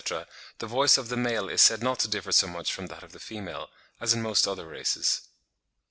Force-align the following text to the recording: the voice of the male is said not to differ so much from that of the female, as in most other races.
the 0.57 0.65
voice 0.65 0.97
of 0.97 1.09
the 1.09 1.15
male 1.15 1.47
is 1.47 1.61
said 1.61 1.83
not 1.83 1.99
to 1.99 2.07
differ 2.07 2.31
so 2.31 2.47
much 2.47 2.73
from 2.73 2.87
that 2.87 3.03
of 3.03 3.11
the 3.11 3.19
female, 3.19 3.69
as 3.99 4.15
in 4.15 4.21
most 4.23 4.47
other 4.47 4.65
races. 4.65 5.27